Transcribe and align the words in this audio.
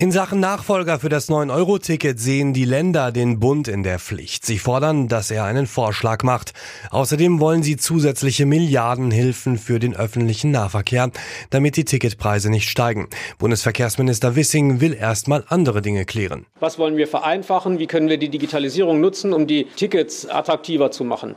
In 0.00 0.12
Sachen 0.12 0.38
Nachfolger 0.38 1.00
für 1.00 1.08
das 1.08 1.28
9-Euro-Ticket 1.28 2.20
sehen 2.20 2.52
die 2.52 2.64
Länder 2.64 3.10
den 3.10 3.40
Bund 3.40 3.66
in 3.66 3.82
der 3.82 3.98
Pflicht. 3.98 4.46
Sie 4.46 4.58
fordern, 4.58 5.08
dass 5.08 5.32
er 5.32 5.42
einen 5.42 5.66
Vorschlag 5.66 6.22
macht. 6.22 6.52
Außerdem 6.92 7.40
wollen 7.40 7.64
sie 7.64 7.76
zusätzliche 7.76 8.46
Milliardenhilfen 8.46 9.58
für 9.58 9.80
den 9.80 9.96
öffentlichen 9.96 10.52
Nahverkehr, 10.52 11.10
damit 11.50 11.76
die 11.76 11.84
Ticketpreise 11.84 12.48
nicht 12.48 12.68
steigen. 12.68 13.08
Bundesverkehrsminister 13.40 14.36
Wissing 14.36 14.80
will 14.80 14.94
erstmal 14.94 15.42
andere 15.48 15.82
Dinge 15.82 16.04
klären. 16.04 16.46
Was 16.60 16.78
wollen 16.78 16.96
wir 16.96 17.08
vereinfachen? 17.08 17.80
Wie 17.80 17.88
können 17.88 18.08
wir 18.08 18.18
die 18.18 18.28
Digitalisierung 18.28 19.00
nutzen, 19.00 19.32
um 19.32 19.48
die 19.48 19.64
Tickets 19.64 20.28
attraktiver 20.28 20.92
zu 20.92 21.02
machen? 21.02 21.34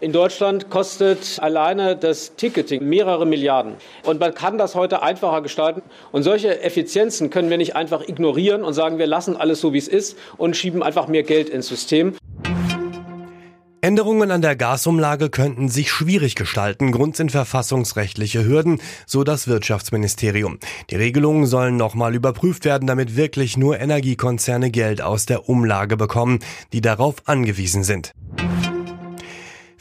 In 0.00 0.12
Deutschland 0.12 0.68
kostet 0.68 1.38
alleine 1.40 1.96
das 1.96 2.36
Ticketing 2.36 2.86
mehrere 2.86 3.24
Milliarden. 3.24 3.76
Und 4.04 4.20
man 4.20 4.34
kann 4.34 4.58
das 4.58 4.74
heute 4.74 5.02
einfacher 5.02 5.40
gestalten. 5.40 5.82
Und 6.12 6.24
solche 6.24 6.60
Effizienzen 6.62 7.30
können 7.30 7.48
wir 7.48 7.56
nicht 7.56 7.74
einfach 7.74 8.03
ignorieren 8.08 8.62
und 8.64 8.74
sagen, 8.74 8.98
wir 8.98 9.06
lassen 9.06 9.36
alles 9.36 9.60
so, 9.60 9.72
wie 9.72 9.78
es 9.78 9.88
ist 9.88 10.16
und 10.36 10.56
schieben 10.56 10.82
einfach 10.82 11.08
mehr 11.08 11.22
Geld 11.22 11.48
ins 11.48 11.68
System. 11.68 12.14
Änderungen 13.84 14.30
an 14.30 14.40
der 14.40 14.56
Gasumlage 14.56 15.28
könnten 15.28 15.68
sich 15.68 15.90
schwierig 15.90 16.36
gestalten. 16.36 16.90
Grund 16.90 17.16
sind 17.16 17.32
verfassungsrechtliche 17.32 18.42
Hürden, 18.42 18.80
so 19.06 19.24
das 19.24 19.46
Wirtschaftsministerium. 19.46 20.58
Die 20.88 20.96
Regelungen 20.96 21.44
sollen 21.44 21.76
nochmal 21.76 22.14
überprüft 22.14 22.64
werden, 22.64 22.86
damit 22.86 23.14
wirklich 23.14 23.58
nur 23.58 23.78
Energiekonzerne 23.78 24.70
Geld 24.70 25.02
aus 25.02 25.26
der 25.26 25.50
Umlage 25.50 25.98
bekommen, 25.98 26.38
die 26.72 26.80
darauf 26.80 27.16
angewiesen 27.26 27.84
sind. 27.84 28.12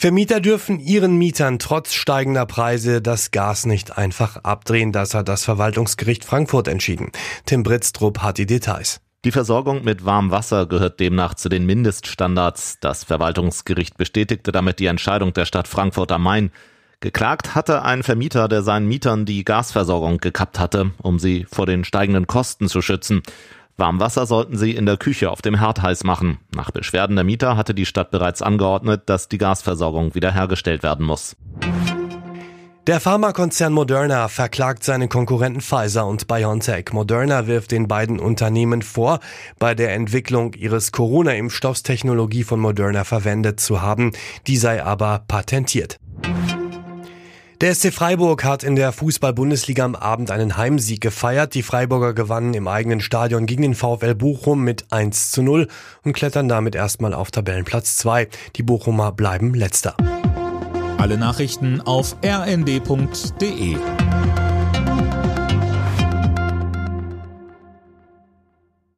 Vermieter 0.04 0.42
dürfen 0.42 0.82
ihren 0.82 1.16
Mietern 1.16 1.60
trotz 1.60 1.94
steigender 1.94 2.46
Preise 2.46 3.02
das 3.02 3.32
Gas 3.32 3.66
nicht 3.66 3.98
einfach 3.98 4.36
abdrehen. 4.44 4.92
Das 4.92 5.14
hat 5.14 5.30
das 5.30 5.46
Verwaltungsgericht 5.46 6.26
Frankfurt 6.26 6.68
entschieden. 6.68 7.14
Tim 7.46 7.64
Britztrup 7.64 8.20
hat 8.20 8.38
die 8.38 8.46
Details. 8.46 9.00
Die 9.24 9.32
Versorgung 9.32 9.86
mit 9.86 10.04
warmem 10.04 10.30
Wasser 10.30 10.66
gehört 10.66 11.00
demnach 11.00 11.36
zu 11.36 11.48
den 11.48 11.66
Mindeststandards. 11.66 12.80
Das 12.82 13.06
Verwaltungsgericht 13.06 13.96
bestätigte 13.96 14.52
damit 14.52 14.80
die 14.80 14.88
Entscheidung 14.88 15.32
der 15.32 15.46
Stadt 15.46 15.70
Frankfurt 15.70 16.12
am 16.12 16.24
Main. 16.24 16.52
Geklagt 17.00 17.56
hatte 17.56 17.84
ein 17.84 18.04
Vermieter, 18.04 18.50
der 18.50 18.62
seinen 18.62 18.90
Mietern 18.90 19.26
die 19.26 19.46
Gasversorgung 19.46 20.18
gekappt 20.18 20.60
hatte, 20.60 20.92
um 21.02 21.18
sie 21.18 21.46
vor 21.50 21.66
den 21.66 21.86
steigenden 21.86 22.28
Kosten 22.28 22.68
zu 22.68 22.82
schützen. 22.82 23.24
Warmwasser 23.78 24.26
sollten 24.26 24.58
sie 24.58 24.72
in 24.72 24.86
der 24.86 24.98
Küche 24.98 25.32
auf 25.32 25.42
dem 25.42 25.60
Herd 25.60 25.82
heiß 25.82 26.04
machen. 26.04 26.40
Nach 26.56 26.72
Beschwerden 26.72 27.16
der 27.16 27.26
Mieter 27.26 27.58
hatte 27.58 27.74
die 27.74 27.86
Stadt 27.86 28.12
bereits 28.12 28.42
angeordnet, 28.42 29.04
dass 29.08 29.30
die 29.30 29.38
Gasversorgung 29.38 30.14
wiederhergestellt 30.16 30.84
werden 30.84 31.06
muss. 31.06 31.36
Der 32.86 33.00
Pharmakonzern 33.00 33.72
Moderna 33.72 34.28
verklagt 34.28 34.84
seine 34.84 35.08
Konkurrenten 35.08 35.62
Pfizer 35.62 36.06
und 36.06 36.28
BioNTech. 36.28 36.92
Moderna 36.92 37.48
wirft 37.48 37.72
den 37.72 37.88
beiden 37.88 38.20
Unternehmen 38.20 38.82
vor, 38.82 39.22
bei 39.58 39.74
der 39.74 39.94
Entwicklung 39.94 40.54
ihres 40.54 40.92
Corona-Impfstoffs 40.92 41.84
Technologie 41.84 42.44
von 42.44 42.60
Moderna 42.60 43.06
verwendet 43.06 43.62
zu 43.62 43.82
haben. 43.82 44.12
Die 44.48 44.58
sei 44.58 44.84
aber 44.84 45.24
patentiert. 45.30 45.98
Der 47.64 47.74
SC 47.74 47.94
Freiburg 47.94 48.44
hat 48.44 48.66
in 48.66 48.76
der 48.76 48.92
Fußball-Bundesliga 48.92 49.86
am 49.86 49.96
Abend 49.96 50.32
einen 50.32 50.58
Heimsieg 50.58 51.00
gefeiert. 51.00 51.54
Die 51.54 51.64
Freiburger 51.64 52.14
gewannen 52.14 52.54
im 52.56 52.68
eigenen 52.68 53.00
Stadion 53.00 53.46
gegen 53.46 53.62
den 53.62 53.74
VfL 53.74 54.16
Bochum 54.16 54.66
mit 54.66 54.92
1 54.92 55.32
zu 55.32 55.44
0 55.44 55.70
und 56.04 56.12
klettern 56.12 56.50
damit 56.50 56.76
erstmal 56.76 57.14
auf 57.14 57.32
Tabellenplatz 57.32 57.96
2. 57.96 58.28
Die 58.58 58.64
Bochumer 58.64 59.14
bleiben 59.14 59.54
letzter. 59.54 59.96
Alle 60.98 61.18
Nachrichten 61.18 61.80
auf 61.80 62.18
rnd.de 62.22 63.78